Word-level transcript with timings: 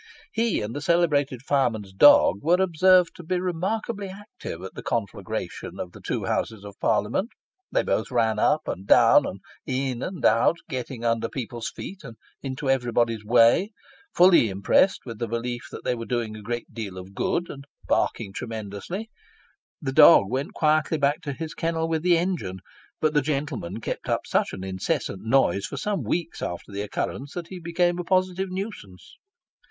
He, 0.31 0.61
and 0.63 0.75
the 0.75 0.81
celebrated 0.81 1.43
fireman's 1.43 1.93
dog, 1.93 2.39
were 2.41 2.59
observed 2.59 3.11
to 3.17 3.21
be 3.23 3.39
remarkably 3.39 4.07
active 4.09 4.63
at 4.63 4.73
the 4.73 4.81
conflagration 4.81 5.79
of 5.79 5.91
the 5.91 6.01
two 6.01 6.25
Houses 6.25 6.65
of 6.65 6.79
Parliament 6.79 7.29
they 7.71 7.83
both 7.83 8.09
ran 8.09 8.39
up 8.39 8.61
and 8.67 8.87
down, 8.87 9.27
and 9.27 9.41
in 9.67 10.01
and 10.01 10.25
out, 10.25 10.57
getting 10.67 11.05
under 11.05 11.29
people's 11.29 11.69
feet, 11.69 12.03
and 12.03 12.15
into 12.41 12.67
everybody's 12.67 13.23
way, 13.23 13.69
fully 14.11 14.49
impressed 14.49 15.01
with 15.05 15.19
the 15.19 15.27
belief 15.27 15.67
that 15.71 15.83
they 15.83 15.93
were 15.93 16.07
doing 16.07 16.35
a 16.35 16.41
great 16.41 16.73
deal 16.73 16.97
of 16.97 17.13
good, 17.13 17.47
and 17.47 17.65
barking 17.87 18.33
tremendously. 18.33 19.07
The 19.83 19.93
dog 19.93 20.31
went 20.31 20.55
quietly 20.55 20.97
back 20.97 21.21
to 21.21 21.31
his 21.33 21.53
kennel 21.53 21.87
with 21.87 22.01
the 22.01 22.17
engine, 22.17 22.61
but 23.01 23.13
the 23.13 23.21
gentleman 23.21 23.79
kept 23.81 24.09
up 24.09 24.21
such 24.25 24.51
an 24.51 24.63
incessant 24.63 25.21
noise 25.23 25.67
for 25.67 25.77
some 25.77 26.01
weeks 26.01 26.41
after 26.41 26.71
the 26.71 26.81
occurrence, 26.81 27.35
that 27.35 27.49
he 27.49 27.59
became 27.59 27.99
a 27.99 28.03
positive 28.03 28.49
nuisance. 28.49 29.19